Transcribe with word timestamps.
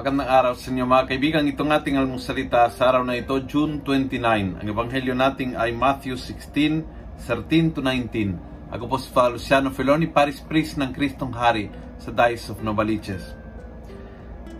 magandang 0.00 0.32
araw 0.32 0.56
sa 0.56 0.72
inyo 0.72 0.88
mga 0.88 1.12
kaibigan. 1.12 1.44
Itong 1.44 1.76
ating 1.76 2.00
almusalita 2.00 2.72
sa 2.72 2.88
araw 2.88 3.04
na 3.04 3.20
ito, 3.20 3.36
June 3.44 3.84
29. 3.84 4.56
Ang 4.56 4.64
ebanghelyo 4.64 5.12
natin 5.12 5.52
ay 5.60 5.76
Matthew 5.76 6.16
16, 6.16 7.20
13 7.28 7.76
to 7.76 7.84
19. 7.84 8.72
Ako 8.72 8.88
po 8.88 8.96
si 8.96 9.12
Father 9.12 9.36
Luciano 9.36 9.68
Feloni, 9.68 10.08
Paris 10.08 10.40
Priest 10.40 10.80
ng 10.80 10.96
Kristong 10.96 11.36
Hari 11.36 11.68
sa 12.00 12.08
Diocese 12.16 12.48
of 12.48 12.64
Novaliches. 12.64 13.36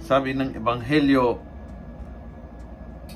Sabi 0.05 0.37
ng 0.37 0.61
ebanghelyo, 0.61 1.41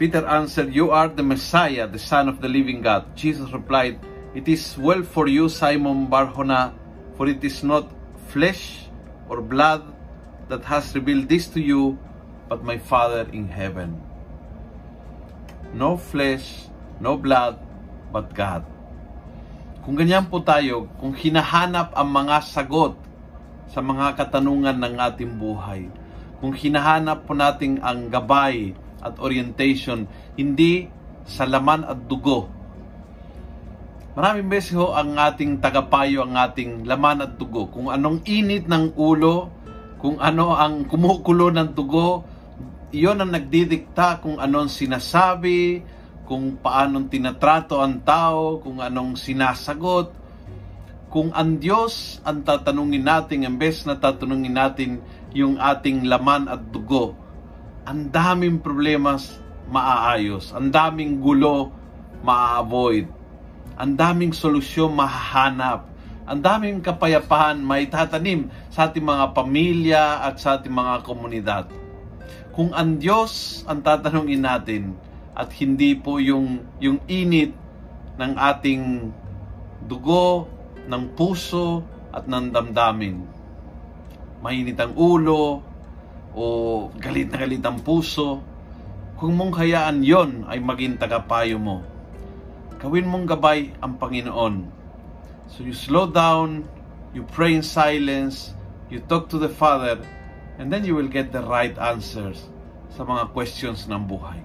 Peter 0.01 0.25
answered, 0.25 0.73
You 0.73 0.97
are 0.97 1.13
the 1.13 1.21
Messiah, 1.21 1.85
the 1.85 2.01
Son 2.01 2.33
of 2.33 2.41
the 2.41 2.49
living 2.49 2.81
God. 2.81 3.05
Jesus 3.13 3.53
replied, 3.53 4.01
It 4.33 4.49
is 4.49 4.81
well 4.81 5.05
for 5.05 5.29
you, 5.29 5.53
Simon 5.53 6.09
Barjona, 6.09 6.73
for 7.21 7.29
it 7.29 7.45
is 7.45 7.61
not 7.61 7.93
flesh 8.33 8.89
or 9.29 9.45
blood 9.45 9.85
that 10.49 10.65
has 10.65 10.89
revealed 10.97 11.29
this 11.29 11.53
to 11.53 11.61
you, 11.61 12.01
but 12.55 12.63
my 12.63 12.79
Father 12.79 13.27
in 13.35 13.51
heaven. 13.51 13.99
No 15.75 15.99
flesh, 15.99 16.71
no 17.03 17.19
blood, 17.19 17.59
but 18.15 18.31
God. 18.31 18.63
Kung 19.83 19.99
ganyan 19.99 20.31
po 20.31 20.39
tayo, 20.39 20.87
kung 21.03 21.19
hinahanap 21.19 21.99
ang 21.99 22.15
mga 22.15 22.47
sagot 22.47 22.95
sa 23.67 23.83
mga 23.83 24.15
katanungan 24.15 24.79
ng 24.79 24.95
ating 25.03 25.35
buhay, 25.35 25.91
kung 26.39 26.55
hinahanap 26.55 27.27
po 27.27 27.35
natin 27.35 27.83
ang 27.83 28.07
gabay 28.07 28.71
at 29.03 29.19
orientation, 29.19 30.07
hindi 30.39 30.87
sa 31.27 31.51
laman 31.51 31.83
at 31.83 32.07
dugo. 32.07 32.47
Maraming 34.15 34.47
beses 34.47 34.79
ho 34.79 34.95
ang 34.95 35.19
ating 35.19 35.59
tagapayo, 35.59 36.23
ang 36.23 36.39
ating 36.39 36.87
laman 36.87 37.19
at 37.27 37.35
dugo. 37.35 37.67
Kung 37.67 37.91
anong 37.91 38.23
init 38.31 38.71
ng 38.71 38.95
ulo, 38.95 39.51
kung 39.99 40.23
ano 40.23 40.55
ang 40.55 40.87
kumukulo 40.87 41.51
ng 41.51 41.75
dugo, 41.75 42.31
iyon 42.91 43.23
ang 43.23 43.31
nagdidikta 43.33 44.21
kung 44.21 44.37
anong 44.43 44.69
sinasabi, 44.69 45.81
kung 46.25 46.57
paanong 46.57 47.13
tinatrato 47.13 47.79
ang 47.81 48.01
tao, 48.01 48.59
kung 48.61 48.81
anong 48.81 49.17
sinasagot. 49.21 50.25
Kung 51.13 51.31
ang 51.31 51.63
Diyos 51.63 52.19
ang 52.27 52.43
tatanungin 52.43 53.07
natin, 53.07 53.47
imbes 53.47 53.87
na 53.87 53.95
tatanungin 53.95 54.57
natin 54.57 54.91
yung 55.31 55.63
ating 55.63 56.11
laman 56.11 56.51
at 56.51 56.59
dugo, 56.75 57.15
ang 57.87 58.11
daming 58.11 58.59
problema 58.59 59.15
maaayos, 59.71 60.51
ang 60.51 60.75
daming 60.75 61.23
gulo 61.23 61.71
maa-avoid, 62.25 63.07
ang 63.79 63.93
daming 63.95 64.35
solusyon 64.35 64.91
mahahanap, 64.97 65.87
ang 66.25 66.41
daming 66.41 66.81
kapayapaan 66.81 67.61
may 67.61 67.85
sa 67.87 68.89
ating 68.89 69.05
mga 69.05 69.37
pamilya 69.37 70.25
at 70.25 70.41
sa 70.41 70.57
ating 70.57 70.73
mga 70.73 70.95
komunidad. 71.05 71.84
Kung 72.55 72.71
ang 72.71 72.99
Diyos 73.03 73.63
ang 73.67 73.83
tatanungin 73.83 74.43
natin 74.43 74.95
at 75.35 75.51
hindi 75.59 75.99
po 75.99 76.23
yung, 76.23 76.63
yung 76.79 77.03
init 77.11 77.51
ng 78.15 78.33
ating 78.39 79.11
dugo, 79.85 80.47
ng 80.85 81.17
puso 81.17 81.83
at 82.13 82.29
ng 82.29 82.53
damdamin. 82.53 83.25
Mainit 84.45 84.79
ang 84.79 84.93
ulo 84.95 85.65
o 86.37 86.45
galit 87.01 87.33
na 87.33 87.41
galit 87.41 87.65
ang 87.65 87.81
puso. 87.81 88.45
Kung 89.17 89.35
mong 89.35 89.57
hayaan 89.57 90.05
yon 90.05 90.45
ay 90.47 90.61
maging 90.61 91.01
tagapayo 91.01 91.57
mo. 91.57 91.81
Gawin 92.79 93.09
mong 93.09 93.25
gabay 93.25 93.73
ang 93.81 93.97
Panginoon 93.97 94.85
So 95.49 95.63
you 95.63 95.77
slow 95.77 96.09
down, 96.09 96.65
you 97.13 97.23
pray 97.23 97.55
in 97.55 97.63
silence, 97.63 98.55
you 98.89 99.01
talk 99.01 99.29
to 99.29 99.39
the 99.39 99.49
Father, 99.49 100.01
and 100.59 100.71
then 100.71 100.87
you 100.87 100.95
will 100.95 101.11
get 101.11 101.35
the 101.35 101.43
right 101.43 101.75
answers 101.79 102.47
sa 102.95 103.03
mga 103.03 103.35
questions 103.35 103.91
ng 103.91 104.07
buhay. 104.07 104.39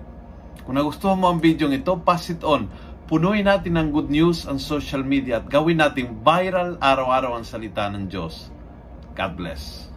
Kung 0.65 0.77
nagustuhan 0.77 1.17
mo 1.17 1.29
ang 1.33 1.41
video 1.41 1.69
ito, 1.69 1.97
pass 2.01 2.29
it 2.29 2.41
on. 2.45 2.69
Punuin 3.09 3.49
natin 3.49 3.73
ng 3.73 3.89
good 3.89 4.09
news 4.13 4.45
ang 4.45 4.61
social 4.61 5.01
media 5.01 5.41
at 5.41 5.49
gawin 5.49 5.81
natin 5.81 6.21
viral 6.21 6.77
araw-araw 6.77 7.41
ang 7.41 7.45
salita 7.45 7.89
ng 7.89 8.05
Diyos. 8.05 8.53
God 9.17 9.33
bless. 9.33 9.89